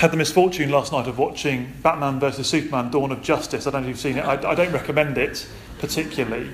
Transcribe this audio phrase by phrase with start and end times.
[0.00, 3.66] had the misfortune last night of watching Batman vs Superman Dawn of Justice.
[3.66, 5.46] I don't know if you've seen it, I, I don't recommend it
[5.78, 6.48] particularly.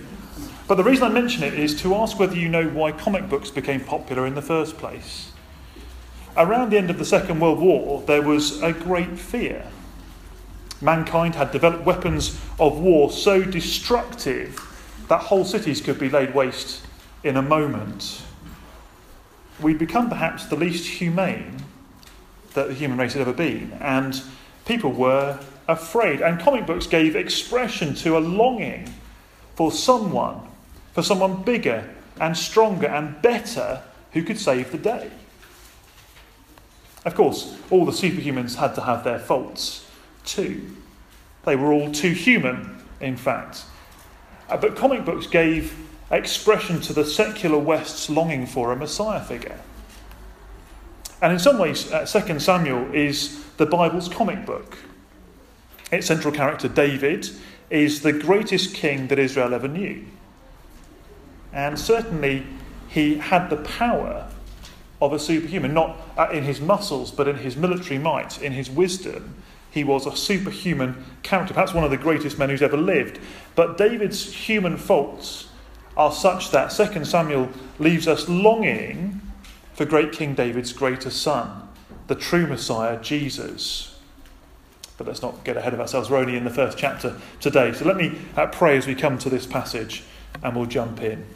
[0.67, 3.51] But the reason I mention it is to ask whether you know why comic books
[3.51, 5.31] became popular in the first place.
[6.37, 9.65] Around the end of the Second World War, there was a great fear.
[10.81, 14.61] Mankind had developed weapons of war so destructive
[15.07, 16.85] that whole cities could be laid waste
[17.23, 18.23] in a moment.
[19.61, 21.63] We'd become perhaps the least humane
[22.57, 24.21] that the human race had ever been, and
[24.65, 26.21] people were afraid.
[26.21, 28.93] And comic books gave expression to a longing
[29.55, 30.41] for someone,
[30.93, 31.89] for someone bigger
[32.21, 33.83] and stronger and better
[34.13, 35.11] who could save the day.
[37.05, 39.89] Of course, all the superhumans had to have their faults
[40.25, 40.77] too.
[41.45, 43.65] They were all too human, in fact.
[44.49, 45.77] Uh, but comic books gave
[46.11, 49.59] expression to the secular West's longing for a Messiah figure.
[51.23, 54.77] And in some ways, uh, 2 Samuel is the Bible's comic book.
[55.91, 57.29] Its central character, David,
[57.71, 60.05] is the greatest king that Israel ever knew.
[61.53, 62.47] And certainly,
[62.89, 64.29] he had the power
[65.01, 68.71] of a superhuman, not uh, in his muscles, but in his military might, in his
[68.71, 69.35] wisdom.
[69.71, 73.19] He was a superhuman character, perhaps one of the greatest men who's ever lived.
[73.55, 75.49] But David's human faults
[75.97, 79.21] are such that 2 Samuel leaves us longing
[79.77, 81.69] for great King David's greater son,
[82.07, 83.99] the true Messiah, Jesus.
[84.97, 86.09] But let's not get ahead of ourselves.
[86.09, 87.75] We're only in the first chapter today.
[87.75, 90.03] So let me uh, pray as we come to this passage
[90.43, 91.27] and we'll jump in.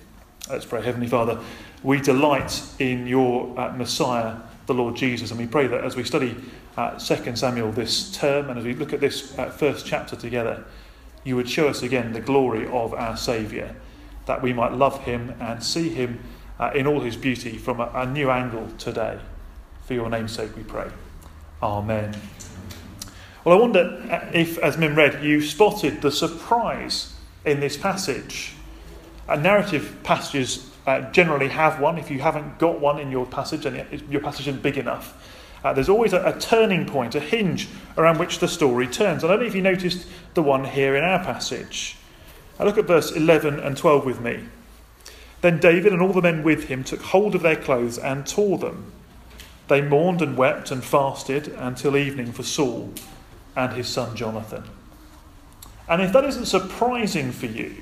[0.48, 0.80] Let's pray.
[0.80, 1.38] Heavenly Father,
[1.82, 6.02] we delight in your uh, Messiah, the Lord Jesus, and we pray that as we
[6.02, 6.34] study
[6.78, 10.64] uh, 2 Samuel this term and as we look at this uh, first chapter together,
[11.24, 13.76] you would show us again the glory of our Saviour,
[14.24, 16.20] that we might love him and see him
[16.60, 19.18] uh, in all his beauty from a, a new angle today.
[19.86, 20.88] For your name's sake, we pray.
[21.62, 22.14] Amen.
[23.44, 27.14] Well, I wonder uh, if, as Mim read, you spotted the surprise
[27.46, 28.52] in this passage.
[29.26, 31.96] Uh, narrative passages uh, generally have one.
[31.96, 35.16] If you haven't got one in your passage, and your passage isn't big enough,
[35.64, 39.24] uh, there's always a, a, turning point, a hinge around which the story turns.
[39.24, 41.96] I don't know if you noticed the one here in our passage.
[42.58, 44.44] I look at verse 11 and 12 with me.
[45.40, 48.58] Then David and all the men with him took hold of their clothes and tore
[48.58, 48.92] them.
[49.68, 52.92] They mourned and wept and fasted until evening for Saul
[53.56, 54.64] and his son Jonathan.
[55.88, 57.76] And if that isn't surprising for you,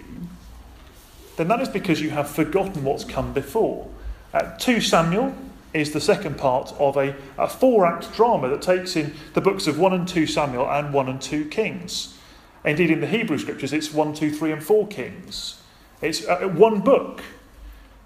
[1.36, 3.88] then that is because you have forgotten what's come before.
[4.32, 5.34] Uh, 2 Samuel
[5.72, 9.66] is the second part of a, a four act drama that takes in the books
[9.66, 12.16] of 1 and 2 Samuel and 1 and 2 Kings.
[12.64, 15.60] Indeed, in the Hebrew scriptures, it's 1, 2, 3, and 4 Kings.
[16.00, 17.22] It's uh, one book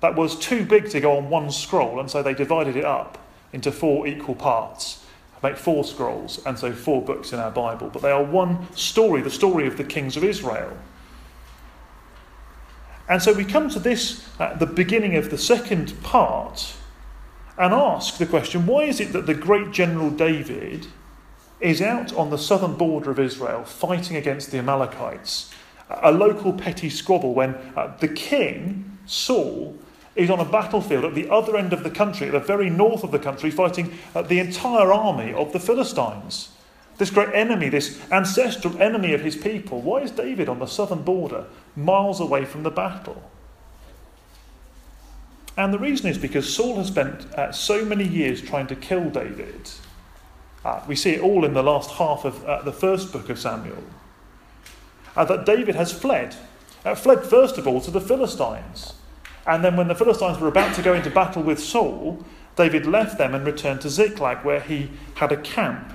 [0.02, 3.18] that was too big to go on one scroll, and so they divided it up
[3.52, 5.04] into four equal parts,
[5.44, 7.88] make four scrolls, and so four books in our Bible.
[7.88, 10.76] But they are one story, the story of the kings of Israel.
[13.08, 16.74] And so we come to this at the beginning of the second part
[17.56, 20.86] and ask the question why is it that the great general David
[21.60, 25.50] is out on the southern border of Israel fighting against the Amalekites?
[25.90, 29.76] A local petty squabble when uh, the king, Saul,
[30.14, 33.02] is on a battlefield at the other end of the country, at the very north
[33.02, 36.50] of the country, fighting uh, the entire army of the Philistines.
[36.98, 39.80] This great enemy, this ancestral enemy of his people.
[39.80, 43.22] Why is David on the southern border, miles away from the battle?
[45.56, 49.10] And the reason is because Saul has spent uh, so many years trying to kill
[49.10, 49.70] David.
[50.64, 53.38] Uh, we see it all in the last half of uh, the first book of
[53.38, 53.82] Samuel.
[55.16, 56.36] Uh, that David has fled.
[56.84, 58.94] Uh, fled, first of all, to the Philistines.
[59.46, 62.24] And then when the Philistines were about to go into battle with Saul,
[62.56, 65.92] David left them and returned to Ziklag, where he had a camp.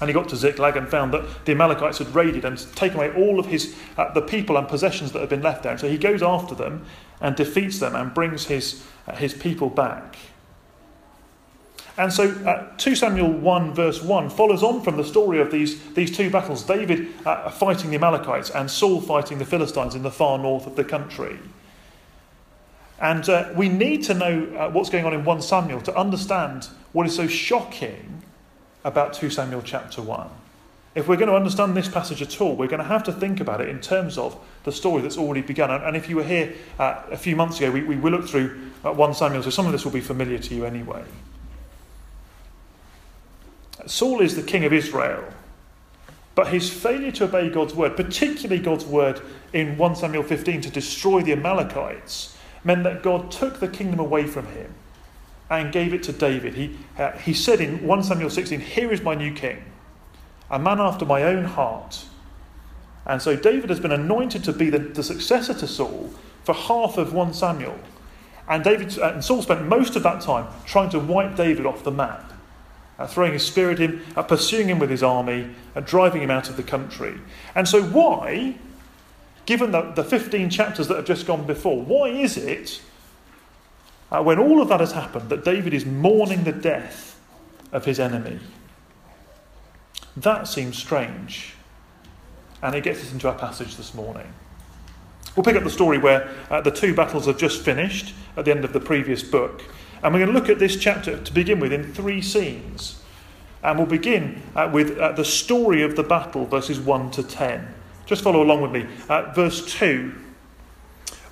[0.00, 3.12] And he got to Ziklag and found that the Amalekites had raided and taken away
[3.14, 5.72] all of his uh, the people and possessions that had been left there.
[5.72, 6.84] And so he goes after them
[7.20, 10.16] and defeats them and brings his uh, his people back.
[11.98, 15.82] And so uh, 2 Samuel 1, verse 1, follows on from the story of these,
[15.94, 20.10] these two battles David uh, fighting the Amalekites and Saul fighting the Philistines in the
[20.10, 21.38] far north of the country.
[23.00, 26.68] And uh, we need to know uh, what's going on in 1 Samuel to understand
[26.92, 28.22] what is so shocking
[28.84, 30.30] about 2 Samuel chapter 1.
[30.94, 33.40] If we're going to understand this passage at all, we're going to have to think
[33.40, 35.70] about it in terms of the story that's already begun.
[35.70, 38.92] And, if you were here uh, a few months ago, we, we, looked through uh,
[38.92, 41.04] 1 Samuel, so some of this will be familiar to you anyway.
[43.84, 45.24] Saul is the king of Israel,
[46.34, 49.20] but his failure to obey God's word, particularly God's word
[49.52, 52.35] in 1 Samuel 15 to destroy the Amalekites,
[52.66, 54.74] meant that God took the kingdom away from him.
[55.48, 56.54] and gave it to David.
[56.54, 59.62] He, uh, he said in 1 Samuel 16, Here is my new king,
[60.50, 62.04] a man after my own heart.
[63.06, 66.10] And so David has been anointed to be the, the successor to Saul
[66.42, 67.78] for half of 1 Samuel.
[68.48, 71.84] And, David, uh, and Saul spent most of that time trying to wipe David off
[71.84, 72.32] the map,
[72.98, 76.30] uh, throwing his spear at him, uh, pursuing him with his army, uh, driving him
[76.32, 77.20] out of the country.
[77.54, 78.58] And so, why,
[79.46, 82.82] given the, the 15 chapters that have just gone before, why is it,
[84.10, 87.18] uh, when all of that has happened, that David is mourning the death
[87.72, 88.40] of his enemy?
[90.16, 91.54] That seems strange.
[92.62, 94.26] And it gets us into our passage this morning.
[95.36, 98.50] We'll pick up the story where uh, the two battles have just finished at the
[98.50, 99.62] end of the previous book.
[100.02, 103.02] And we're going to look at this chapter to begin with in three scenes.
[103.62, 107.74] And we'll begin uh, with uh, the story of the battle, verses 1 to 10.
[108.06, 108.86] Just follow along with me.
[109.08, 110.14] Uh, verse 2.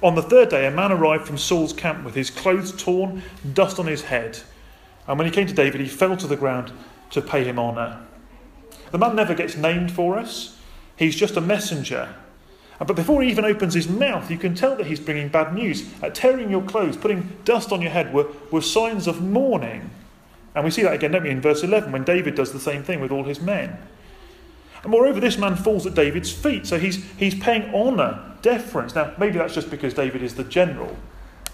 [0.03, 3.23] On the third day, a man arrived from Saul's camp with his clothes torn,
[3.55, 4.41] dust on his head.
[5.06, 6.73] And when he came to David, he fell to the ground
[7.11, 8.00] to pay him honour.
[8.91, 10.59] The man never gets named for us,
[10.97, 12.15] he's just a messenger
[12.81, 15.55] uh, but before he even opens his mouth, you can tell that he's bringing bad
[15.55, 15.88] news.
[16.03, 19.91] Uh, tearing your clothes, putting dust on your head were, were signs of mourning.
[20.55, 22.82] And we see that again, don't we, in verse 11 when David does the same
[22.82, 23.79] thing with all his men.
[24.85, 28.95] And moreover, this man falls at David's feet, so he's, he's paying honour, deference.
[28.95, 30.95] Now, maybe that's just because David is the general.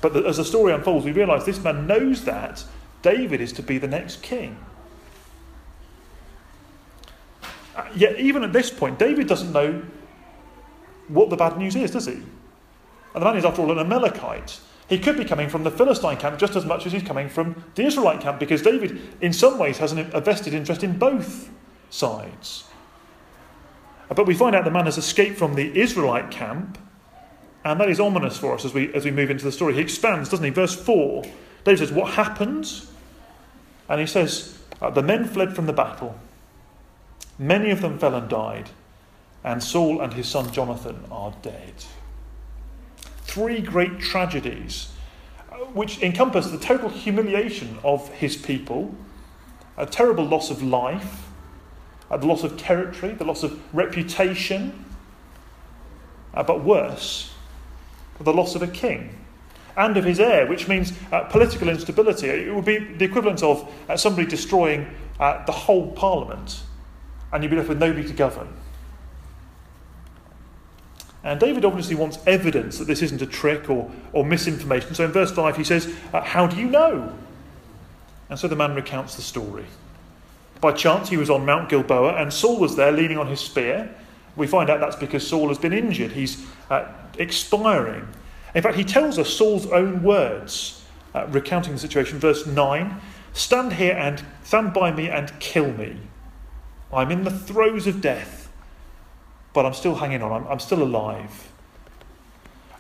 [0.03, 2.65] But the, as the story unfolds, we realise this man knows that
[3.03, 4.59] David is to be the next king.
[7.77, 9.81] Uh, yet, even at this point, David doesn't know
[11.07, 12.15] what the bad news is, does he?
[12.15, 12.27] And
[13.15, 14.59] the man is, after all, an Amalekite.
[14.89, 17.63] He could be coming from the Philistine camp just as much as he's coming from
[17.77, 21.49] the Israelite camp, because David, in some ways, has an, a vested interest in both
[21.91, 22.65] sides.
[24.15, 26.79] But we find out the man has escaped from the Israelite camp,
[27.65, 29.75] and that is ominous for us as we, as we move into the story.
[29.75, 30.51] He expands, doesn't he?
[30.51, 31.25] Verse 4,
[31.65, 32.71] David says, What happened?
[33.89, 36.19] And he says, uh, The men fled from the battle.
[37.39, 38.71] Many of them fell and died
[39.45, 41.75] and Saul and his son Jonathan are dead.
[43.23, 44.93] Three great tragedies
[45.51, 48.95] uh, which encompass the total humiliation of his people,
[49.77, 51.29] a terrible loss of life,
[52.11, 54.85] uh, the loss of territory, the loss of reputation,
[56.35, 57.33] uh, but worse,
[58.21, 59.17] the loss of a king
[59.77, 62.29] and of his heir, which means uh, political instability.
[62.29, 64.87] It would be the equivalent of uh, somebody destroying
[65.19, 66.63] uh, the whole parliament,
[67.33, 68.49] and you'd be left with nobody to govern.
[71.23, 74.95] And David obviously wants evidence that this isn't a trick or, or misinformation.
[74.95, 77.15] So in verse 5, he says, How do you know?
[78.31, 79.67] And so the man recounts the story.
[80.61, 83.95] By chance, he was on Mount Gilboa, and Saul was there leaning on his spear.
[84.37, 86.13] We find out that's because Saul has been injured.
[86.13, 86.87] He's uh,
[87.19, 88.07] expiring.
[88.55, 90.85] In fact, he tells us Saul's own words,
[91.15, 92.19] uh, recounting the situation.
[92.19, 93.01] Verse 9
[93.33, 95.97] Stand here and stand by me and kill me.
[96.93, 98.41] I'm in the throes of death
[99.53, 101.49] but I'm still hanging on, I'm, I'm still alive.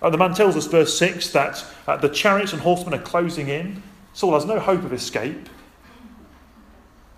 [0.02, 3.48] And the man tells us, verse 6, that uh, the chariots and horsemen are closing
[3.48, 3.82] in.
[4.14, 5.48] Saul has no hope of escape.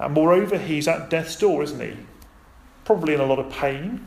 [0.02, 1.96] And moreover, he's at death's door, isn't he?
[2.84, 4.04] Probably in a lot of pain.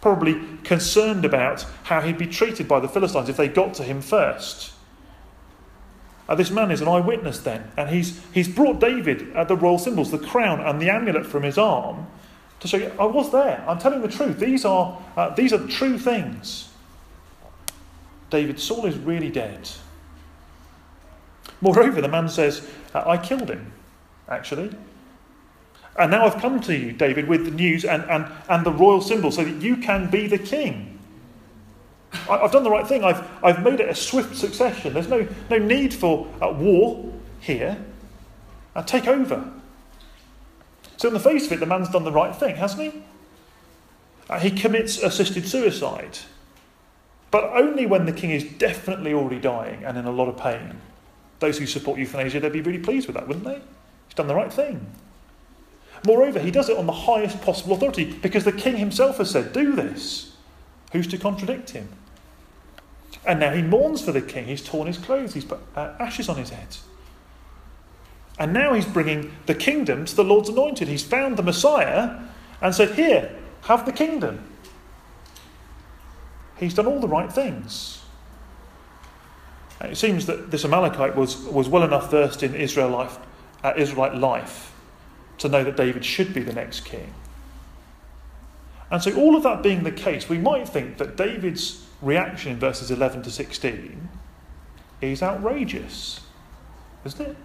[0.00, 4.02] Probably concerned about how he'd be treated by the Philistines if they got to him
[4.02, 4.72] first.
[6.28, 9.78] Uh, this man is an eyewitness then, and he's, he's brought David uh, the royal
[9.78, 12.06] symbols, the crown and the amulet from his arm,
[12.60, 13.62] to show you, I was there.
[13.68, 14.38] I'm telling the truth.
[14.38, 16.70] These are, uh, these are true things.
[18.30, 19.68] David, Saul is really dead.
[21.60, 23.72] Moreover, the man says, uh, I killed him,
[24.28, 24.74] actually.
[25.96, 29.00] And now I've come to you, David, with the news and, and, and the royal
[29.00, 30.98] symbol so that you can be the king.
[32.28, 33.04] I, have done the right thing.
[33.04, 34.94] I've, I've made it a swift succession.
[34.94, 37.84] There's no, no need for uh, war here.
[38.74, 39.52] Uh, take over.
[40.96, 43.02] So, in the face of it, the man's done the right thing, hasn't he?
[44.28, 46.18] Uh, he commits assisted suicide.
[47.30, 50.80] But only when the king is definitely already dying and in a lot of pain.
[51.40, 53.60] Those who support euthanasia, they'd be really pleased with that, wouldn't they?
[54.06, 54.86] He's done the right thing.
[56.06, 59.52] Moreover, he does it on the highest possible authority because the king himself has said,
[59.52, 60.36] Do this.
[60.92, 61.88] Who's to contradict him?
[63.26, 64.46] And now he mourns for the king.
[64.46, 66.76] He's torn his clothes, he's put uh, ashes on his head.
[68.38, 70.88] And now he's bringing the kingdom to the Lord's anointed.
[70.88, 72.18] He's found the Messiah
[72.60, 74.44] and said, Here, have the kingdom.
[76.58, 78.02] He's done all the right things.
[79.80, 84.73] It seems that this Amalekite was, was well enough versed in uh, Israelite life
[85.38, 87.12] to know that David should be the next king.
[88.90, 92.58] And so, all of that being the case, we might think that David's reaction in
[92.58, 94.08] verses 11 to 16
[95.00, 96.20] is outrageous,
[97.04, 97.36] isn't it?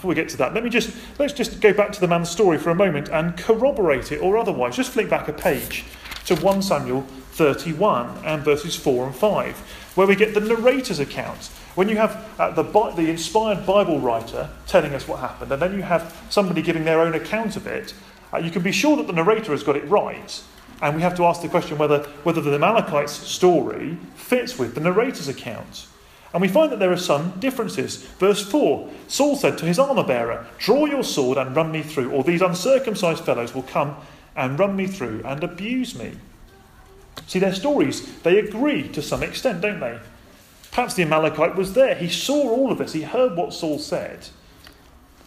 [0.00, 2.30] before we get to that, let me just let's just go back to the man's
[2.30, 4.74] story for a moment and corroborate it or otherwise.
[4.74, 5.84] Just flick back a page
[6.24, 9.58] to 1 Samuel 31 and verses 4 and 5,
[9.96, 11.50] where we get the narrator's account.
[11.74, 15.74] When you have uh, the, the inspired Bible writer telling us what happened, and then
[15.74, 17.94] you have somebody giving their own account of it,
[18.32, 20.42] uh, you can be sure that the narrator has got it right.
[20.82, 24.80] And we have to ask the question whether, whether the Amalekites' story fits with the
[24.80, 25.86] narrator's account.
[26.32, 27.96] And we find that there are some differences.
[27.96, 32.10] Verse 4 Saul said to his armour bearer, Draw your sword and run me through,
[32.12, 33.96] or these uncircumcised fellows will come
[34.36, 36.12] and run me through and abuse me.
[37.26, 39.98] See, their stories, they agree to some extent, don't they?
[40.72, 41.94] Perhaps the Amalekite was there.
[41.94, 42.92] He saw all of this.
[42.92, 44.28] He heard what Saul said.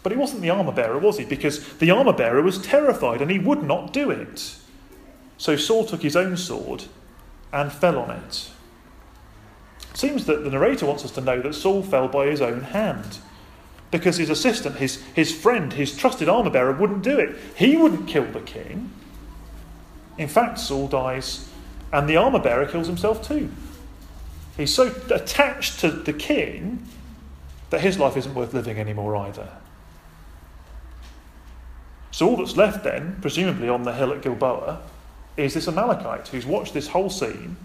[0.01, 1.25] But he wasn't the armour bearer, was he?
[1.25, 4.55] Because the armour bearer was terrified and he would not do it.
[5.38, 6.85] So Saul took his own sword
[7.51, 8.23] and fell on it.
[8.23, 8.50] it.
[9.93, 13.19] Seems that the narrator wants us to know that Saul fell by his own hand.
[13.91, 17.35] Because his assistant, his, his friend, his trusted armour bearer wouldn't do it.
[17.55, 18.91] He wouldn't kill the king.
[20.17, 21.47] In fact, Saul dies
[21.91, 23.50] and the armour bearer kills himself too.
[24.57, 26.86] He's so attached to the king
[27.69, 29.50] that his life isn't worth living anymore either.
[32.12, 34.81] So all that's left then, presumably on the hill at Gilboa,
[35.36, 37.57] is this Amalekite who's watched this whole scene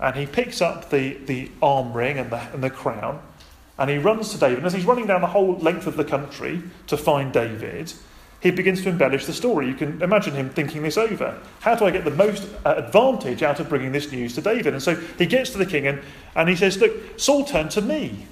[0.00, 3.22] and he picks up the, the arm ring and the, and the crown
[3.78, 4.58] and he runs to David.
[4.58, 7.92] And as he's running down the whole length of the country to find David,
[8.40, 9.66] he begins to embellish the story.
[9.66, 11.38] You can imagine him thinking this over.
[11.60, 14.74] How do I get the most uh, advantage out of bringing this news to David?
[14.74, 16.02] And so he gets to the king and,
[16.36, 18.26] and he says, Look, Saul turned to me.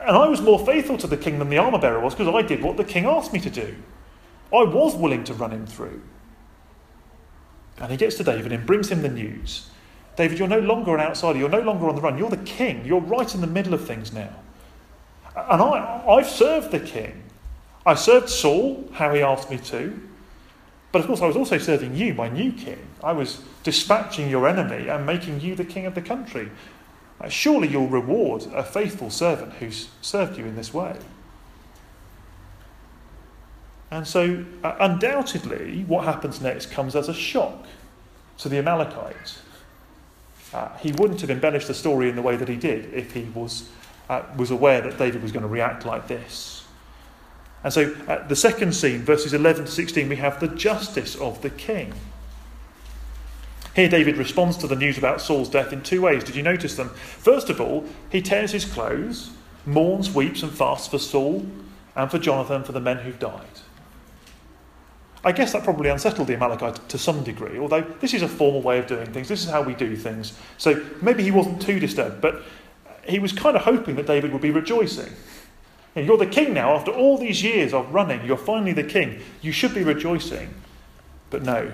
[0.00, 2.42] And I was more faithful to the king than the armor bearer was because I
[2.42, 3.76] did what the king asked me to do.
[4.52, 6.02] I was willing to run him through.
[7.78, 9.68] And he gets to David and brings him the news.
[10.16, 11.38] David, you're no longer an outsider.
[11.38, 12.18] You're no longer on the run.
[12.18, 12.84] You're the king.
[12.84, 14.34] You're right in the middle of things now.
[15.36, 17.22] And I, I've served the king.
[17.84, 20.00] I served Saul how he asked me to.
[20.92, 22.78] But of course, I was also serving you, my new king.
[23.02, 26.50] I was dispatching your enemy and making you the king of the country.
[27.20, 30.96] Uh, surely you'll reward a faithful servant who's served you in this way.
[33.90, 37.66] And so, uh, undoubtedly, what happens next comes as a shock
[38.38, 39.42] to the Amalekites.
[40.52, 43.22] Uh, he wouldn't have embellished the story in the way that he did if he
[43.34, 43.68] was,
[44.08, 46.64] uh, was aware that David was going to react like this.
[47.62, 51.42] And so, uh, the second scene, verses 11 to 16, we have the justice of
[51.42, 51.92] the king.
[53.74, 56.24] Here, David responds to the news about Saul's death in two ways.
[56.24, 56.88] Did you notice them?
[56.88, 59.30] First of all, he tears his clothes,
[59.66, 61.46] mourns, weeps, and fasts for Saul
[61.94, 63.44] and for Jonathan, for the men who've died.
[65.22, 68.62] I guess that probably unsettled the Amalekite to some degree, although this is a formal
[68.62, 69.28] way of doing things.
[69.28, 70.32] This is how we do things.
[70.56, 72.42] So maybe he wasn't too disturbed, but
[73.06, 75.12] he was kind of hoping that David would be rejoicing.
[75.96, 76.74] You're the king now.
[76.74, 79.20] After all these years of running, you're finally the king.
[79.42, 80.54] You should be rejoicing.
[81.30, 81.72] But no.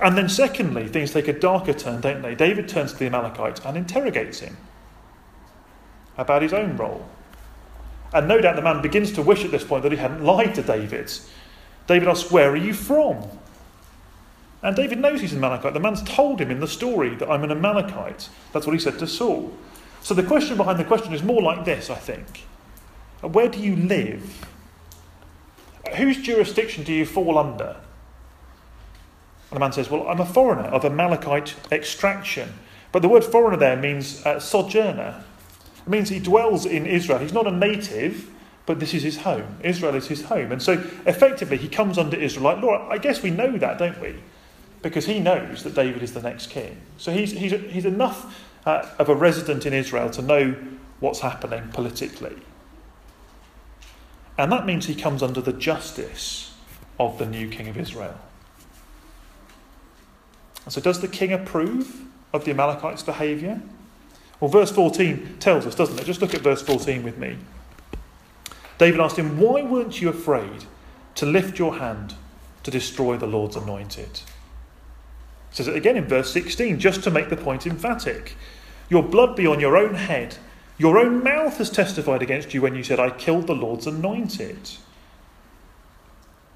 [0.00, 2.34] And then, secondly, things take a darker turn, don't they?
[2.34, 4.56] David turns to the Amalekite and interrogates him
[6.16, 7.08] about his own role.
[8.12, 10.54] And no doubt the man begins to wish at this point that he hadn't lied
[10.54, 11.10] to David.
[11.86, 13.28] David asks, Where are you from?
[14.62, 15.74] And David knows he's an Amalekite.
[15.74, 18.28] The man's told him in the story that I'm an Amalekite.
[18.52, 19.52] That's what he said to Saul.
[20.02, 22.44] So the question behind the question is more like this, I think.
[23.20, 24.46] Where do you live?
[25.96, 27.76] Whose jurisdiction do you fall under?
[29.50, 32.52] And the man says, Well, I'm a foreigner of Amalekite extraction.
[32.92, 35.24] But the word foreigner there means uh, sojourner.
[35.86, 37.18] It means he dwells in Israel.
[37.18, 38.30] He's not a native,
[38.66, 39.58] but this is his home.
[39.62, 40.52] Israel is his home.
[40.52, 40.72] And so
[41.06, 42.88] effectively, he comes under Israelite law.
[42.88, 44.16] I guess we know that, don't we?
[44.82, 46.80] Because he knows that David is the next king.
[46.98, 50.54] So he's, he's, he's enough uh, of a resident in Israel to know
[51.00, 52.36] what's happening politically.
[54.38, 56.54] And that means he comes under the justice
[56.98, 58.18] of the new king of Israel.
[60.68, 63.60] So, does the king approve of the Amalekites' behaviour?
[64.38, 66.04] Well, verse 14 tells us, doesn't it?
[66.04, 67.36] Just look at verse 14 with me.
[68.76, 70.64] David asked him, Why weren't you afraid
[71.16, 72.14] to lift your hand
[72.62, 74.20] to destroy the Lord's anointed?
[75.50, 78.36] says it again in verse 16, just to make the point emphatic.
[78.88, 80.36] Your blood be on your own head.
[80.78, 84.70] Your own mouth has testified against you when you said, I killed the Lord's anointed.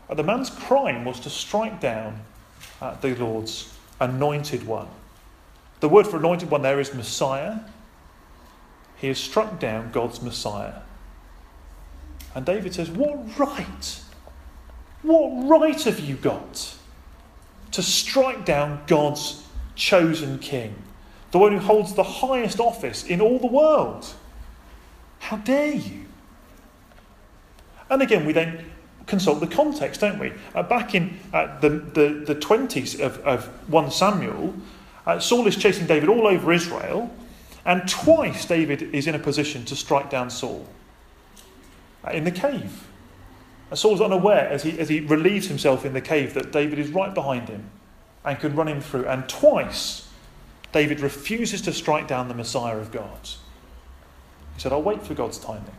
[0.08, 2.20] The man's crime was to strike down
[2.80, 4.88] uh, the Lord's anointed one.
[5.80, 7.60] The word for anointed one there is Messiah.
[8.96, 10.82] He has struck down God's Messiah.
[12.34, 14.00] And David says, What right?
[15.02, 16.76] What right have you got
[17.72, 20.74] to strike down God's chosen king,
[21.32, 24.06] the one who holds the highest office in all the world?
[25.18, 26.04] How dare you?
[27.90, 28.64] And again, we then
[29.06, 30.32] consult the context, don't we?
[30.54, 34.54] Uh, back in uh, the, the, the 20s of, of 1 Samuel,
[35.06, 37.10] uh, Saul is chasing David all over Israel,
[37.64, 40.66] and twice David is in a position to strike down Saul
[42.06, 42.86] uh, in the cave.
[43.70, 46.90] And Saul's unaware as he, as he relieves himself in the cave that David is
[46.90, 47.70] right behind him
[48.24, 49.06] and could run him through.
[49.06, 50.08] And twice
[50.72, 53.28] David refuses to strike down the Messiah of God.
[54.54, 55.76] He said, I'll wait for God's timing.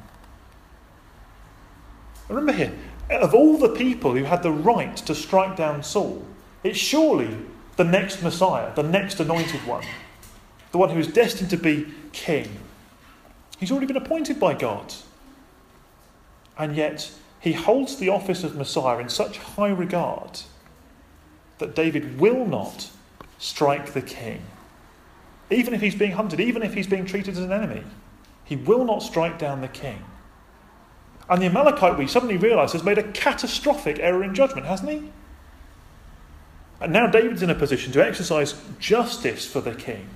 [2.30, 2.74] Remember here,
[3.10, 6.26] of all the people who had the right to strike down Saul,
[6.64, 7.38] it's surely
[7.76, 9.84] the next Messiah, the next anointed one,
[10.72, 12.60] the one who is destined to be king.
[13.60, 14.94] He's already been appointed by God.
[16.58, 20.42] And yet, he holds the office of Messiah in such high regard
[21.58, 22.90] that David will not
[23.38, 24.42] strike the king.
[25.54, 27.84] Even if he's being hunted, even if he's being treated as an enemy,
[28.44, 30.04] he will not strike down the king.
[31.30, 35.12] And the Amalekite, we suddenly realise, has made a catastrophic error in judgment, hasn't he?
[36.82, 40.10] And now David's in a position to exercise justice for the king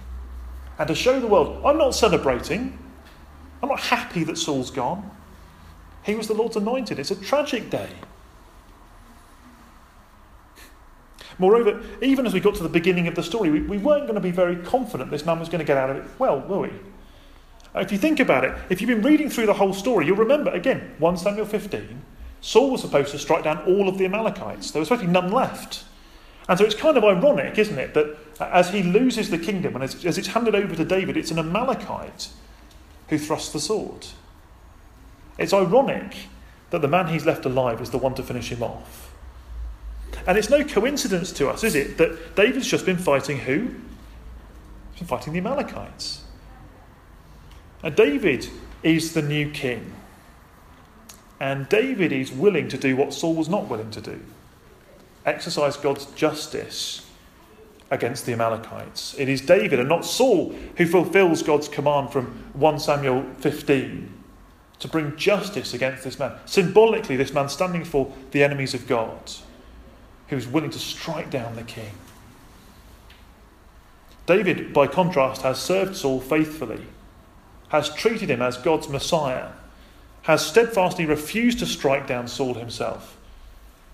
[0.77, 2.77] and to show the world I'm not celebrating,
[3.61, 5.09] I'm not happy that Saul's gone.
[6.03, 6.99] He was the Lord's anointed.
[6.99, 7.89] It's a tragic day.
[11.39, 14.15] Moreover, even as we got to the beginning of the story, we, we weren't going
[14.15, 16.59] to be very confident this man was going to get out of it well, were
[16.59, 16.71] we?
[17.75, 20.49] If you think about it, if you've been reading through the whole story, you'll remember,
[20.51, 22.01] again, 1 Samuel 15,
[22.41, 24.71] Saul was supposed to strike down all of the Amalekites.
[24.71, 25.83] There was be none left.
[26.49, 29.83] And so it's kind of ironic, isn't it, that as he loses the kingdom and
[29.83, 32.29] as, as it's handed over to David, it's an Amalekite
[33.09, 34.07] who thrusts the sword.
[35.37, 36.15] It's ironic
[36.69, 39.13] that the man he's left alive is the one to finish him off.
[40.27, 43.69] And it's no coincidence to us, is it, that David's just been fighting who?
[44.91, 46.23] He's been fighting the Amalekites.
[47.81, 48.49] And David
[48.83, 49.93] is the new king.
[51.39, 54.19] And David is willing to do what Saul was not willing to do
[55.27, 57.05] exercise God's justice
[57.91, 59.13] against the Amalekites.
[59.19, 64.13] It is David and not Saul who fulfills God's command from 1 Samuel 15
[64.79, 66.33] to bring justice against this man.
[66.45, 69.19] Symbolically, this man standing for the enemies of God,
[70.27, 71.91] who is willing to strike down the king.
[74.25, 76.81] David, by contrast, has served Saul faithfully,
[77.69, 79.49] has treated him as God's Messiah,
[80.23, 83.17] has steadfastly refused to strike down Saul himself,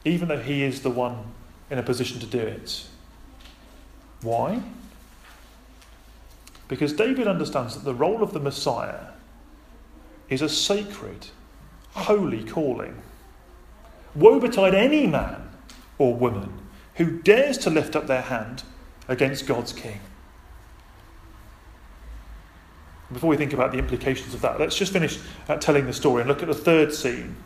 [0.04, 1.18] even though he is the one
[1.70, 2.86] in a position to do it.
[4.22, 4.62] Why?
[6.68, 9.08] Because David understands that the role of the Messiah
[10.30, 11.28] is a sacred,
[11.92, 12.96] holy calling.
[14.16, 15.43] Woe betide any man
[16.04, 16.52] or woman
[16.96, 18.64] who dares to lift up their hand
[19.08, 20.02] against God's king.
[23.12, 26.22] Before we think about the implications of that, let's just finish uh, telling the story
[26.22, 27.38] and look at the third scene.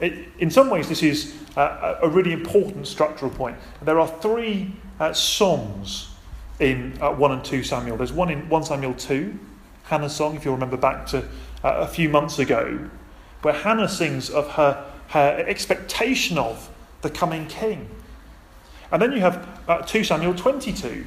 [0.00, 3.56] It, in some ways, this is uh, a really important structural point.
[3.80, 6.10] There are three uh, songs
[6.60, 7.96] in uh, 1 and 2 Samuel.
[7.96, 9.38] There's one in 1 Samuel 2,
[9.84, 11.20] Hannah's song, if you remember back to
[11.64, 12.90] uh, a few months ago,
[13.40, 16.68] where Hannah sings of her, her expectation of
[17.02, 17.88] the coming king.
[18.90, 21.04] And then you have uh, 2 Samuel 22,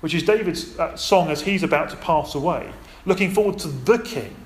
[0.00, 2.70] which is David's uh, song as he's about to pass away,
[3.04, 4.36] looking forward to the king.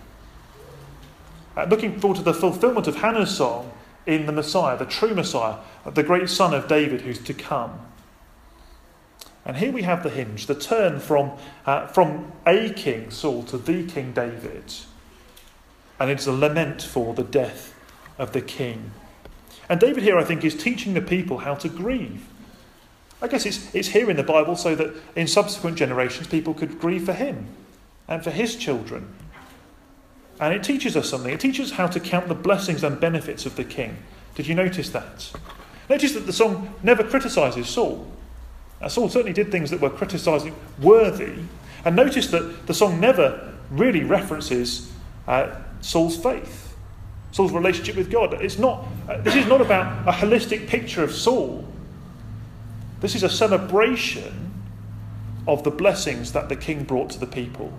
[1.57, 3.73] Uh, looking forward to the fulfillment of Hannah's song
[4.07, 7.81] in the Messiah, the true Messiah, the great son of David who's to come.
[9.45, 11.33] And here we have the hinge, the turn from,
[11.67, 14.73] uh, from a king, Saul, to the king David.
[15.99, 17.75] And it's a lament for the death
[18.19, 18.93] of the king.
[19.71, 22.27] And David here, I think, is teaching the people how to grieve.
[23.23, 26.81] I guess it's, it's here in the Bible so that in subsequent generations people could
[26.81, 27.47] grieve for him
[28.09, 29.09] and for his children.
[30.41, 31.33] And it teaches us something.
[31.33, 33.97] It teaches us how to count the blessings and benefits of the king.
[34.35, 35.31] Did you notice that?
[35.89, 38.11] Notice that the song never criticises Saul.
[38.81, 41.35] Now, Saul certainly did things that were criticising worthy.
[41.85, 44.91] And notice that the song never really references
[45.29, 46.60] uh, Saul's faith,
[47.33, 48.35] Saul's relationship with God.
[48.43, 51.67] It's not, uh, this is not about a holistic picture of Saul.
[53.01, 54.53] This is a celebration
[55.47, 57.73] of the blessings that the king brought to the people.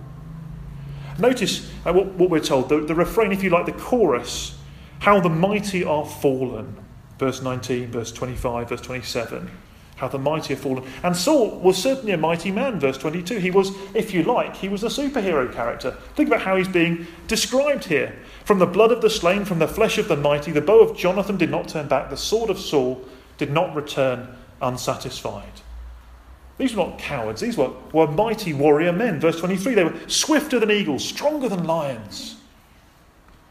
[1.20, 4.58] Notice uh, what, what, we're told the, the refrain, if you like, the chorus
[5.00, 6.76] how the mighty are fallen.
[7.18, 9.50] Verse 19, verse 25, verse 27
[10.02, 10.84] how the mighty have fallen.
[11.04, 13.38] And Saul was certainly a mighty man, verse 22.
[13.38, 15.92] He was, if you like, he was a superhero character.
[16.16, 18.18] Think about how he's being described here.
[18.44, 20.98] From the blood of the slain, from the flesh of the mighty, the bow of
[20.98, 23.06] Jonathan did not turn back, the sword of Saul
[23.38, 24.28] did not return
[24.60, 25.62] unsatisfied.
[26.58, 29.20] These were not cowards, these were, were mighty warrior men.
[29.20, 32.38] Verse 23 they were swifter than eagles, stronger than lions.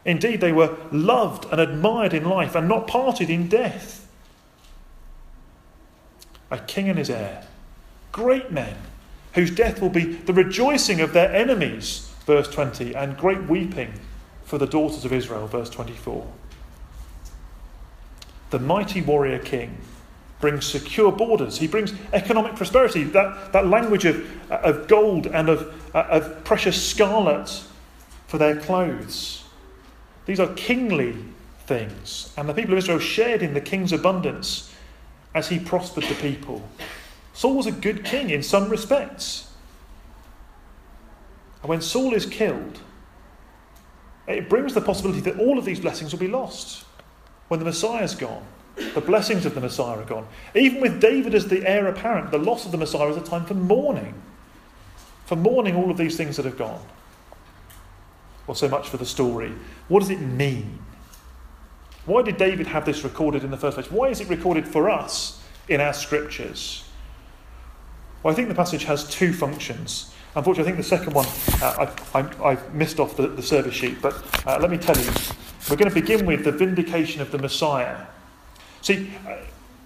[0.03, 4.00] Indeed, they were loved and admired in life and not parted in death.
[6.51, 7.43] A king and his heir,
[8.11, 8.75] great men,
[9.33, 13.93] whose death will be the rejoicing of their enemies, verse 20, and great weeping
[14.43, 16.27] for the daughters of Israel, verse 24.
[18.49, 19.77] The mighty warrior king
[20.41, 21.59] brings secure borders.
[21.59, 23.05] He brings economic prosperity.
[23.05, 27.63] That, that language of, of gold and of, uh, of precious scarlet
[28.27, 29.45] for their clothes.
[30.25, 31.15] These are kingly
[31.65, 32.33] things.
[32.35, 34.70] And the people of Israel shared in the king's abundance
[35.33, 36.67] as he prospered the people.
[37.33, 39.51] Saul was a good king in some respects.
[41.61, 42.81] And when Saul is killed,
[44.27, 46.85] it brings the possibility that all of these blessings will be lost
[47.47, 48.43] when the Messiah is gone.
[48.93, 50.27] The blessings of the Messiah are gone.
[50.55, 53.45] Even with David as the heir apparent, the loss of the Messiah is a time
[53.45, 54.13] for mourning.
[55.25, 56.81] For mourning all of these things that have gone.
[58.47, 59.53] Well, so much for the story.
[59.87, 60.79] What does it mean?
[62.05, 63.91] Why did David have this recorded in the first place?
[63.91, 66.83] Why is it recorded for us in our scriptures?
[68.23, 70.13] Well, I think the passage has two functions.
[70.35, 71.27] Unfortunately, I think the second one
[71.61, 74.15] uh, I, have missed off the, the, service sheet, but
[74.47, 75.11] uh, let me tell you.
[75.69, 77.97] We're going to begin with the vindication of the Messiah.
[78.81, 79.37] See, uh,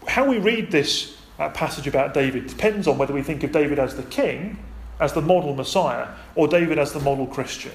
[0.07, 3.79] how we read this uh, passage about David depends on whether we think of David
[3.79, 4.57] as the king,
[4.99, 7.73] as the model Messiah, or David as the model Christian.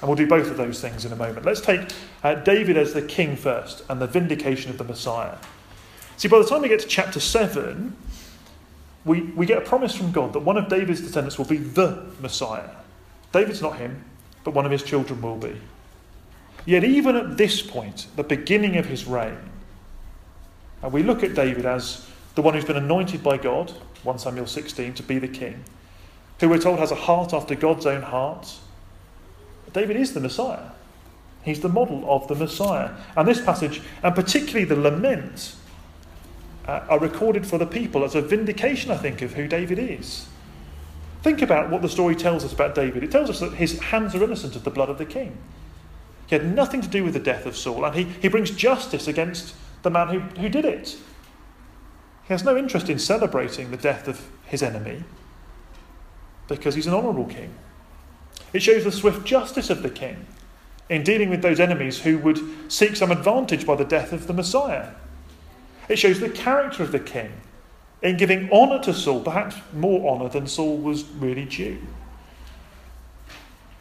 [0.00, 1.46] And we'll do both of those things in a moment.
[1.46, 1.80] Let's take
[2.22, 5.36] uh, David as the king first and the vindication of the Messiah.
[6.16, 7.96] See, by the time we get to chapter 7,
[9.04, 12.04] we, we get a promise from God that one of David's descendants will be the
[12.20, 12.70] Messiah.
[13.32, 14.04] David's not him,
[14.44, 15.60] but one of his children will be.
[16.66, 19.38] Yet, even at this point, the beginning of his reign,
[20.82, 23.70] and we look at David as the one who's been anointed by God,
[24.02, 25.64] 1 Samuel 16, to be the king,
[26.40, 28.52] who we're told has a heart after God's own heart.
[29.74, 30.70] David is the Messiah.
[31.42, 32.90] He's the model of the Messiah.
[33.16, 35.56] And this passage, and particularly the lament,
[36.66, 40.26] uh, are recorded for the people as a vindication, I think, of who David is.
[41.22, 43.02] Think about what the story tells us about David.
[43.02, 45.36] It tells us that his hands are innocent of the blood of the king.
[46.26, 49.06] He had nothing to do with the death of Saul, and he, he brings justice
[49.06, 50.96] against the man who, who did it.
[52.24, 55.04] He has no interest in celebrating the death of his enemy
[56.48, 57.54] because he's an honourable king.
[58.54, 60.26] It shows the swift justice of the king
[60.88, 62.38] in dealing with those enemies who would
[62.72, 64.90] seek some advantage by the death of the Messiah.
[65.88, 67.32] It shows the character of the king
[68.00, 71.78] in giving honour to Saul, perhaps more honour than Saul was really due.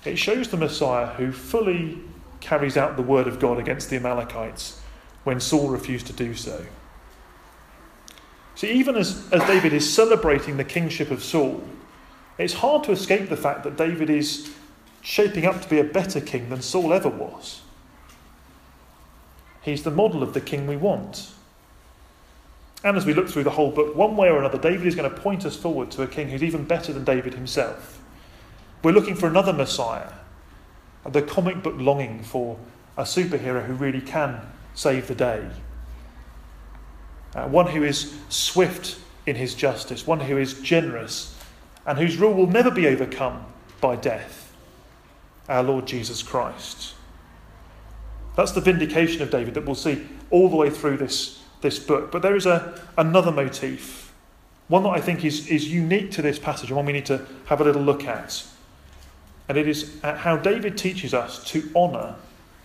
[0.06, 2.00] It shows the Messiah who fully
[2.40, 4.82] carries out the word of God against the Amalekites
[5.24, 6.66] when Saul refused to do so.
[8.56, 11.64] See, even as, as David is celebrating the kingship of Saul,
[12.38, 14.52] it's hard to escape the fact that David is
[15.04, 17.62] shaping up to be a better king than Saul ever was.
[19.62, 21.32] He's the model of the king we want.
[22.84, 25.10] And as we look through the whole book, one way or another, David is going
[25.10, 28.02] to point us forward to a king who's even better than David himself.
[28.82, 30.12] We're looking for another Messiah,
[31.10, 32.58] the comic book longing for
[32.98, 34.42] a superhero who really can
[34.74, 35.50] save the day.
[37.36, 41.38] Uh, one who is swift in his justice, one who is generous,
[41.86, 43.46] and whose rule will never be overcome
[43.80, 44.43] by death.
[45.50, 46.94] Our Lord Jesus Christ.
[48.36, 52.12] That's the vindication of David that we'll see all the way through this, this book.
[52.12, 54.14] But there is a, another motif,
[54.68, 57.26] one that I think is, is unique to this passage, and one we need to
[57.46, 58.44] have a little look at.
[59.48, 62.16] And it is how David teaches us to honour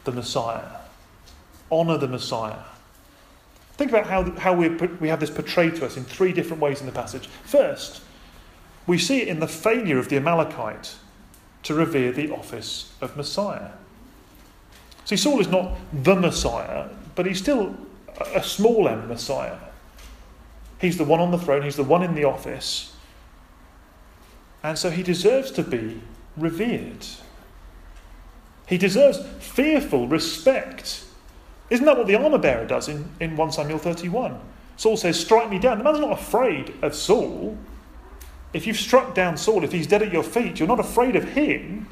[0.05, 0.79] the Messiah
[1.71, 2.63] honour the Messiah.
[3.75, 6.81] Think about how, how we, we have this portrayed to us in three different ways
[6.81, 7.29] in the passage.
[7.45, 8.03] First,
[8.87, 10.97] we see it in the failure of the Amalekite
[11.65, 13.71] to revere the office of Messiah.
[15.05, 17.75] See, Saul is not the Messiah, but he's still
[18.35, 19.57] a small m Messiah.
[20.81, 22.95] He's the one on the throne, he's the one in the office.
[24.63, 26.01] And so he deserves to be
[26.37, 27.07] revered.
[28.67, 31.05] He deserves fearful respect
[31.71, 34.39] isn't that what the armour bearer does in, in 1 Samuel 31?
[34.77, 35.79] Saul says, Strike me down.
[35.79, 37.59] The man's not afraid of Saul.
[38.53, 41.25] If you've struck down Saul, if he's dead at your feet, you're not afraid of
[41.25, 41.89] him.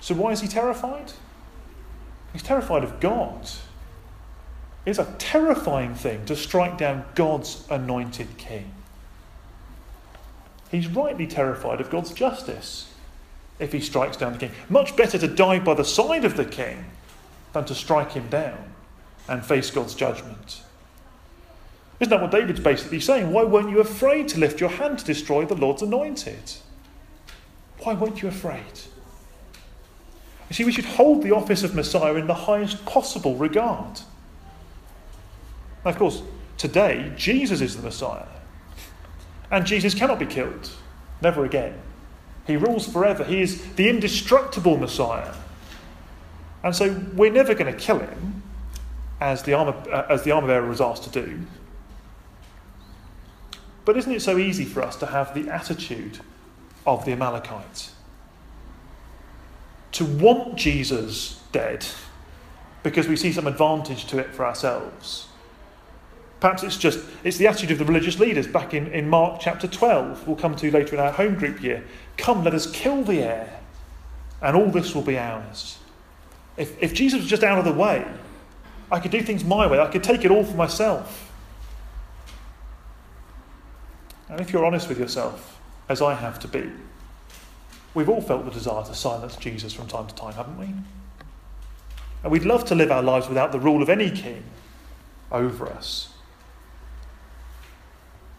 [0.00, 1.12] So why is he terrified?
[2.32, 3.48] He's terrified of God.
[4.86, 8.72] It's a terrifying thing to strike down God's anointed king.
[10.70, 12.92] He's rightly terrified of God's justice
[13.58, 14.52] if he strikes down the king.
[14.68, 16.84] Much better to die by the side of the king
[17.52, 18.72] than to strike him down
[19.28, 20.62] and face God's judgment.
[22.00, 23.32] Isn't that what David's basically saying?
[23.32, 26.52] Why weren't you afraid to lift your hand to destroy the Lord's anointed?
[27.80, 28.80] Why weren't you afraid?
[30.48, 34.00] You see, we should hold the office of Messiah in the highest possible regard.
[35.84, 36.22] Now, of course,
[36.56, 38.26] today, Jesus is the Messiah.
[39.50, 40.70] And Jesus cannot be killed.
[41.20, 41.74] Never again.
[42.46, 43.24] He rules forever.
[43.24, 45.34] He is the indestructible Messiah.
[46.62, 48.42] And so we're never going to kill him,
[49.20, 51.40] as the armor, uh, as the armor bearer was asked to do.
[53.88, 56.20] But isn't it so easy for us to have the attitude
[56.86, 57.94] of the Amalekites?
[59.92, 61.86] To want Jesus dead
[62.82, 65.28] because we see some advantage to it for ourselves.
[66.38, 69.66] Perhaps it's just it's the attitude of the religious leaders back in, in Mark chapter
[69.66, 71.82] 12, we'll come to later in our home group year.
[72.18, 73.58] Come, let us kill the heir,
[74.42, 75.78] and all this will be ours.
[76.58, 78.06] If, if Jesus was just out of the way,
[78.92, 81.27] I could do things my way, I could take it all for myself.
[84.28, 86.70] And if you're honest with yourself, as I have to be,
[87.94, 90.68] we've all felt the desire to silence Jesus from time to time, haven't we?
[92.22, 94.42] And we'd love to live our lives without the rule of any king
[95.30, 96.12] over us.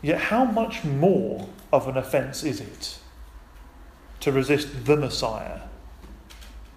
[0.02, 2.99] Yet, how much more of an offence is it
[4.21, 5.62] to resist the Messiah,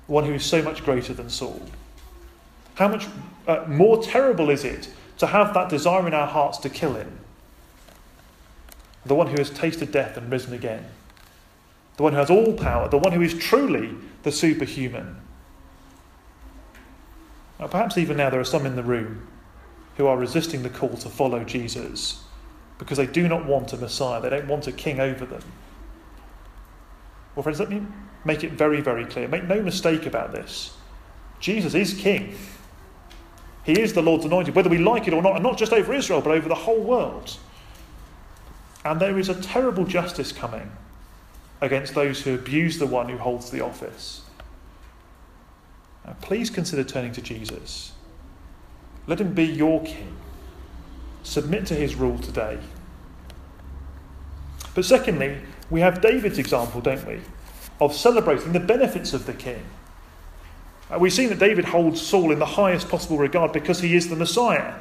[0.06, 1.62] one who is so much greater than Saul?
[2.74, 3.06] How much
[3.46, 7.18] uh, more terrible is it to have that desire in our hearts to kill him?
[9.04, 10.86] The one who has tasted death and risen again,
[11.96, 15.16] the one who has all power, the one who is truly the superhuman.
[17.58, 19.26] Now, perhaps even now there are some in the room
[19.96, 22.22] who are resisting the call to follow Jesus
[22.78, 25.42] because they do not want a Messiah, they don't want a king over them.
[27.34, 27.82] Well, friends, let me
[28.24, 29.28] make it very, very clear.
[29.28, 30.76] Make no mistake about this.
[31.40, 32.36] Jesus is king.
[33.64, 35.94] He is the Lord's anointed, whether we like it or not, and not just over
[35.94, 37.36] Israel, but over the whole world.
[38.84, 40.72] And there is a terrible justice coming
[41.60, 44.22] against those who abuse the one who holds the office.
[46.04, 47.92] Now, please consider turning to Jesus.
[49.06, 50.16] Let him be your king.
[51.22, 52.58] Submit to his rule today.
[54.74, 55.38] But secondly,
[55.70, 57.20] we have David's example, don't we,
[57.80, 59.62] of celebrating the benefits of the king.
[60.98, 64.16] We've seen that David holds Saul in the highest possible regard because he is the
[64.16, 64.74] Messiah.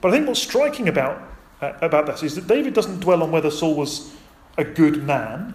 [0.00, 1.22] But I think what's striking about,
[1.60, 4.14] uh, about this is that David doesn't dwell on whether Saul was
[4.56, 5.54] a good man.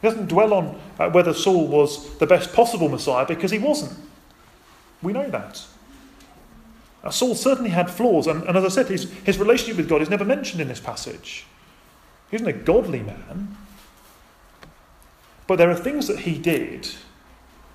[0.00, 3.98] He doesn't dwell on uh, whether Saul was the best possible Messiah because he wasn't.
[5.02, 5.64] We know that.
[7.02, 10.02] Now, Saul certainly had flaws, and, and as I said, his, his relationship with God
[10.02, 11.46] is never mentioned in this passage.
[12.30, 13.56] He isn't a godly man.
[15.46, 16.88] But there are things that he did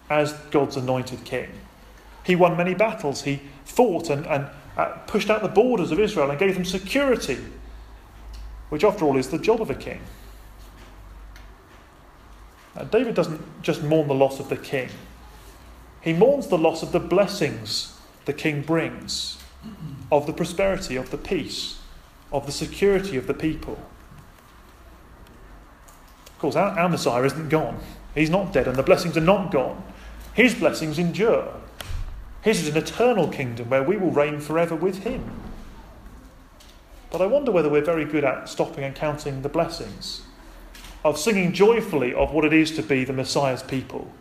[0.09, 1.49] as God's anointed king.
[2.23, 6.29] He won many battles, he fought and, and uh, pushed out the borders of Israel
[6.29, 7.37] and gave them security,
[8.69, 10.01] which, after all, is the job of a king.
[12.75, 14.89] Now, David doesn't just mourn the loss of the king,
[16.01, 19.37] he mourns the loss of the blessings the king brings,
[20.11, 21.79] of the prosperity, of the peace,
[22.31, 23.79] of the security of the people.
[26.27, 27.79] Of course, our, our Messiah isn't gone.
[28.13, 29.83] He's not dead, and the blessings are not gone.
[30.33, 31.53] His blessings endure.
[32.45, 35.31] His is an eternal kingdom where we will reign forever with him.
[37.09, 40.21] But I wonder whether we're very good at stopping and counting the blessings,
[41.03, 44.11] of singing joyfully of what it is to be the Messiah's people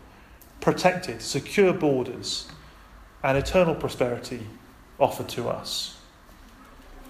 [0.62, 2.48] protected, secure borders,
[3.22, 4.46] and eternal prosperity
[4.98, 5.98] offered to us.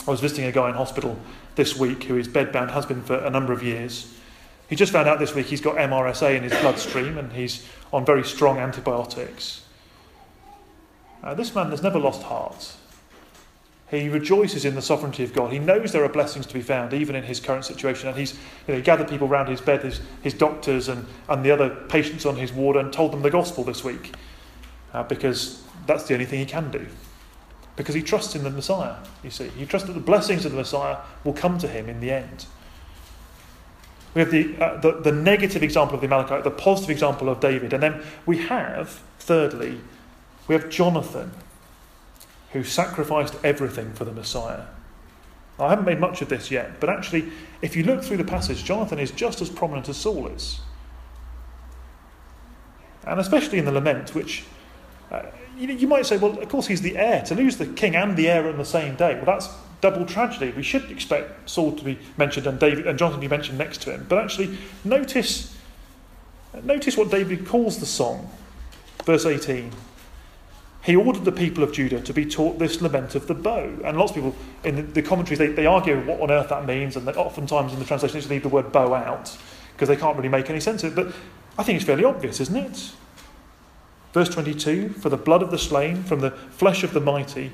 [0.08, 1.16] I was visiting a guy in hospital
[1.54, 4.12] this week who is bedbound, has been for a number of years.
[4.68, 8.04] He just found out this week he's got MRSA in his bloodstream and he's on
[8.04, 9.63] very strong antibiotics.
[11.24, 12.76] Uh, this man has never lost heart.
[13.90, 15.52] He rejoices in the sovereignty of God.
[15.52, 18.08] He knows there are blessings to be found, even in his current situation.
[18.08, 21.44] And he's you know, he gathered people around his bed, his, his doctors and, and
[21.44, 24.14] the other patients on his ward, and told them the gospel this week
[24.92, 26.86] uh, because that's the only thing he can do.
[27.76, 29.48] Because he trusts in the Messiah, you see.
[29.48, 32.46] He trusts that the blessings of the Messiah will come to him in the end.
[34.14, 37.40] We have the, uh, the, the negative example of the Amalekite, the positive example of
[37.40, 37.72] David.
[37.72, 39.80] And then we have, thirdly,
[40.46, 41.32] we have Jonathan,
[42.52, 44.64] who sacrificed everything for the Messiah.
[45.58, 47.30] I haven't made much of this yet, but actually,
[47.62, 50.60] if you look through the passage, Jonathan is just as prominent as Saul is.
[53.06, 54.44] And especially in the lament, which
[55.10, 55.22] uh,
[55.56, 57.22] you, you might say, well, of course he's the heir.
[57.26, 59.48] To lose the king and the heir on the same day, well, that's
[59.80, 60.52] double tragedy.
[60.56, 63.82] We should expect Saul to be mentioned and David and Jonathan to be mentioned next
[63.82, 64.06] to him.
[64.08, 65.56] But actually, notice,
[66.62, 68.30] notice what David calls the song.
[69.04, 69.70] Verse 18.
[70.84, 73.74] He ordered the people of Judah to be taught this lament of the bow.
[73.84, 76.96] And lots of people in the, commentaries they, they argue what on earth that means,
[76.96, 79.36] and oftentimes in the translation they leave the word bow out
[79.72, 81.04] because they can't really make any sense of it.
[81.04, 81.14] But
[81.58, 82.92] I think it's fairly obvious, isn't it?
[84.12, 87.52] Verse 22 For the blood of the slain, from the flesh of the mighty,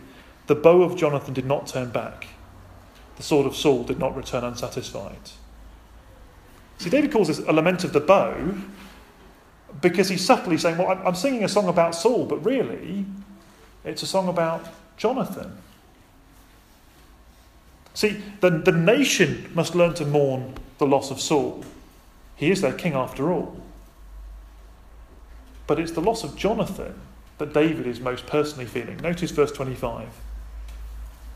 [0.48, 2.26] the bow of Jonathan did not turn back.
[3.16, 5.30] The sword of Saul did not return unsatisfied.
[6.78, 8.54] See, David calls this a lament of the bow
[9.80, 13.06] because he's subtly saying, Well, I'm singing a song about Saul, but really,
[13.84, 14.66] it's a song about
[14.96, 15.56] Jonathan.
[17.94, 21.64] See, the, the nation must learn to mourn the loss of Saul.
[22.36, 23.60] He is their king after all.
[25.66, 26.94] But it's the loss of Jonathan
[27.38, 28.96] that David is most personally feeling.
[28.98, 30.08] Notice verse 25.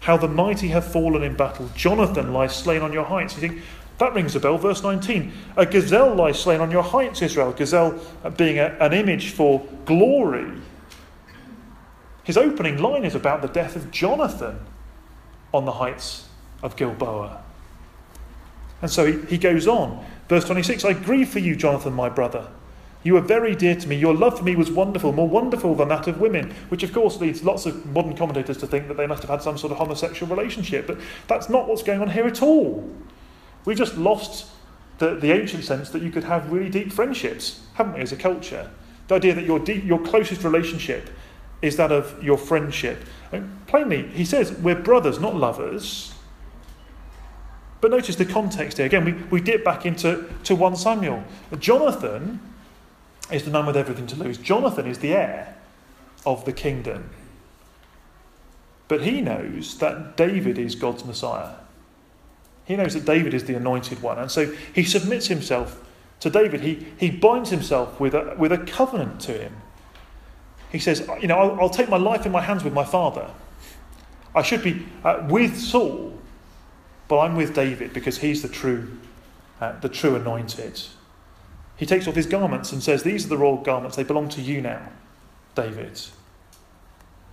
[0.00, 1.70] How the mighty have fallen in battle.
[1.74, 3.34] Jonathan lies slain on your heights.
[3.34, 3.62] You think,
[3.98, 4.58] that rings a bell.
[4.58, 5.32] Verse 19.
[5.56, 7.52] A gazelle lies slain on your heights, Israel.
[7.52, 10.50] Gazelle uh, being a, an image for glory.
[12.24, 14.58] His opening line is about the death of Jonathan
[15.52, 16.26] on the heights
[16.62, 17.42] of Gilboa.
[18.82, 20.04] And so he, he goes on.
[20.28, 22.48] Verse 26 I grieve for you, Jonathan, my brother.
[23.02, 23.96] You were very dear to me.
[23.96, 27.20] Your love for me was wonderful, more wonderful than that of women, which of course
[27.20, 29.78] leads lots of modern commentators to think that they must have had some sort of
[29.78, 30.86] homosexual relationship.
[30.86, 32.90] But that's not what's going on here at all.
[33.66, 34.46] We've just lost
[34.98, 38.16] the, the ancient sense that you could have really deep friendships, haven't we, as a
[38.16, 38.70] culture?
[39.08, 41.10] The idea that your, deep, your closest relationship
[41.62, 43.04] is that of your friendship.
[43.32, 46.14] And plainly, he says we're brothers, not lovers.
[47.80, 48.86] But notice the context here.
[48.86, 51.22] Again, we, we dip back into to 1 Samuel.
[51.58, 52.40] Jonathan
[53.30, 54.38] is the man with everything to lose.
[54.38, 55.56] Jonathan is the heir
[56.24, 57.10] of the kingdom.
[58.88, 61.56] But he knows that David is God's Messiah.
[62.64, 64.18] He knows that David is the anointed one.
[64.18, 65.82] And so he submits himself
[66.20, 66.60] to David.
[66.60, 69.56] He, he binds himself with a, with a covenant to him.
[70.74, 73.30] He says, You know, I'll, I'll take my life in my hands with my father.
[74.34, 76.18] I should be uh, with Saul,
[77.06, 78.98] but I'm with David because he's the true,
[79.60, 80.82] uh, the true anointed.
[81.76, 83.96] He takes off his garments and says, These are the royal garments.
[83.96, 84.88] They belong to you now,
[85.54, 86.00] David.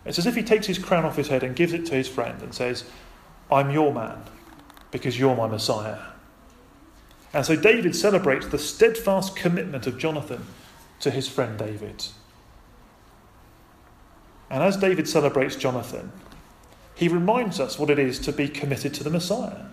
[0.05, 2.07] It's as if he takes his crown off his head and gives it to his
[2.07, 2.83] friend and says,
[3.51, 4.21] I'm your man
[4.91, 5.97] because you're my Messiah.
[7.33, 10.45] And so David celebrates the steadfast commitment of Jonathan
[10.99, 12.05] to his friend David.
[14.51, 16.11] And as David celebrates Jonathan,
[16.93, 19.63] he reminds us what it is to be committed to the Messiah,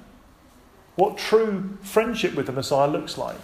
[0.95, 3.37] what true friendship with the Messiah looks like.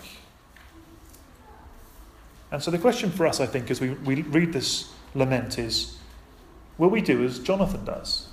[2.53, 5.99] And so the question for us, I think, as we, we read this lament is
[6.79, 8.29] will we do as Jonathan does?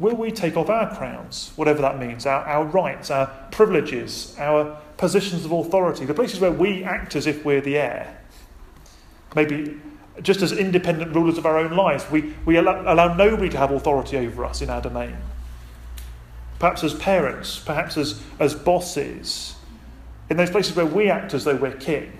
[0.00, 4.76] Will we take off our crowns, whatever that means, our, our rights, our privileges, our
[4.96, 8.20] positions of authority, the places where we act as if we're the heir?
[9.34, 9.80] Maybe
[10.22, 13.70] just as independent rulers of our own lives, we, we allow, allow nobody to have
[13.70, 15.16] authority over us in our domain.
[16.58, 19.56] Perhaps as parents, perhaps as, as bosses,
[20.30, 22.12] in those places where we act as though we're king.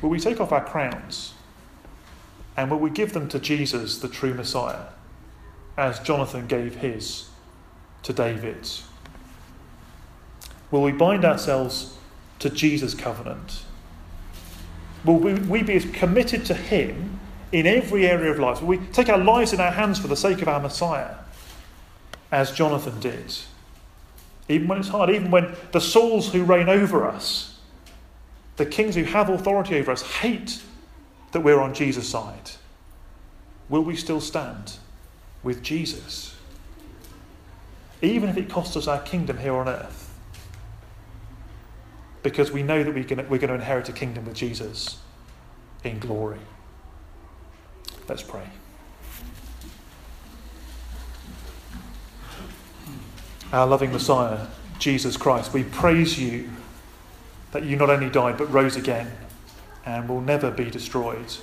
[0.00, 1.34] Will we take off our crowns
[2.56, 4.86] and will we give them to Jesus, the true Messiah?
[5.80, 7.30] as Jonathan gave his
[8.02, 8.68] to David?
[10.70, 11.96] Will we bind ourselves
[12.38, 13.64] to Jesus' covenant?
[15.04, 17.18] Will we, be as committed to Him
[17.52, 18.60] in every area of life?
[18.60, 21.14] Will we take our lives in our hands for the sake of our Messiah,
[22.30, 23.36] as Jonathan did?
[24.48, 27.58] Even when it's hard, even when the Sauls who reign over us,
[28.56, 30.62] the kings who have authority over us, hate
[31.32, 32.50] that we're on Jesus' side,
[33.68, 34.74] will we still stand?
[35.42, 36.36] with Jesus,
[38.02, 40.09] even if it costs us our kingdom here on earth,
[42.22, 44.98] because we know that we're going, to, inherit a kingdom with Jesus
[45.84, 46.38] in glory.
[48.08, 48.46] Let's pray.
[53.52, 54.46] Our loving Messiah,
[54.78, 56.50] Jesus Christ, we praise you
[57.52, 59.10] that you not only died but rose again
[59.84, 61.36] and will never be destroyed.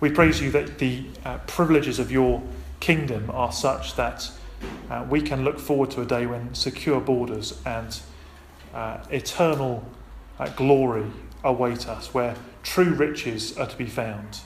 [0.00, 2.42] We praise you that the uh, privileges of your
[2.80, 4.30] kingdom are such that
[4.90, 8.00] uh, we can look forward to a day when secure borders and
[8.74, 9.84] uh, eternal
[10.38, 11.06] uh, glory
[11.44, 14.40] await us, where true riches are to be found,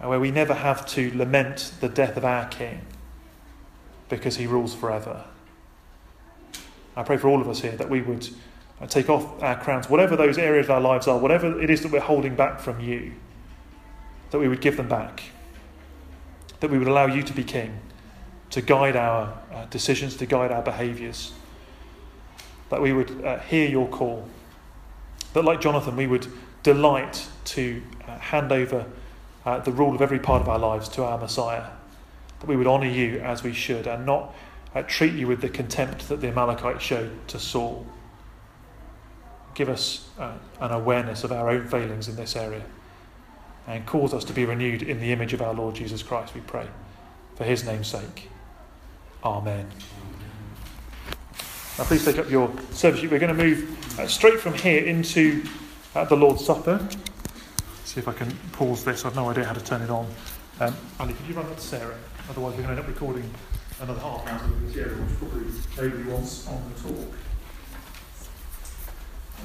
[0.00, 2.82] and where we never have to lament the death of our King
[4.08, 5.24] because he rules forever.
[6.94, 8.28] I pray for all of us here that we would
[8.80, 11.82] uh, take off our crowns, whatever those areas of our lives are, whatever it is
[11.82, 13.12] that we're holding back from you,
[14.30, 15.22] that we would give them back
[16.60, 17.78] that we would allow you to be king,
[18.50, 21.32] to guide our uh, decisions, to guide our behaviours,
[22.70, 24.28] that we would uh, hear your call,
[25.32, 26.26] that like Jonathan, we would
[26.62, 28.86] delight to uh, hand over
[29.44, 31.64] uh, the rule of every part of our lives to our Messiah,
[32.40, 34.34] that we would honour you as we should and not
[34.74, 37.86] uh, treat you with the contempt that the Amalekites showed to Saul.
[39.54, 42.62] give us uh, an awareness of our own failings in this area
[43.66, 46.40] and cause us to be renewed in the image of our Lord Jesus Christ, we
[46.40, 46.68] pray.
[47.34, 48.28] For his name's sake.
[49.24, 49.66] Amen.
[51.78, 53.10] Now, please take up your service sheet.
[53.10, 55.44] We're going to move uh, straight from here into
[55.94, 56.88] uh, the Lord's Supper.
[57.84, 59.04] See if I can pause this.
[59.04, 60.06] I've no idea how to turn it on.
[60.58, 61.98] Um, Ali, could you run that to Sarah?
[62.30, 63.30] Otherwise, we're going to end up recording
[63.82, 67.14] another half hour of this area, which probably nobody wants on the talk.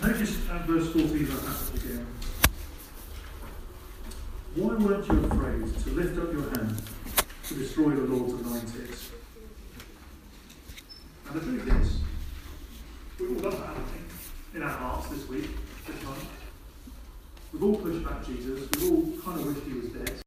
[0.02, 2.08] Notice at verse 14 of our passage again.
[4.56, 6.82] Why weren't you afraid to lift up your hand
[7.48, 8.96] to destroy the Lord's anointed?
[11.28, 11.98] And the truth is,
[13.22, 14.58] We've all done that, haven't we?
[14.58, 15.50] In our hearts this week,
[15.86, 16.26] this month.
[17.54, 18.68] We've all pushed back Jesus.
[18.74, 20.18] We've all kind of wished he was dead.